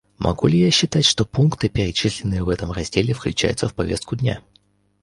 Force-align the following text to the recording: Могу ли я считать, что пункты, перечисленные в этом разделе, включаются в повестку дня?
Могу 0.17 0.47
ли 0.47 0.57
я 0.59 0.71
считать, 0.71 1.05
что 1.05 1.25
пункты, 1.25 1.69
перечисленные 1.69 2.43
в 2.43 2.49
этом 2.49 2.71
разделе, 2.71 3.13
включаются 3.13 3.69
в 3.69 3.75
повестку 3.75 4.15
дня? 4.15 4.41